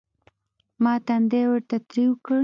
ما 0.83 0.93
تندى 1.07 1.41
ورته 1.51 1.75
تريو 1.89 2.11
کړ. 2.25 2.37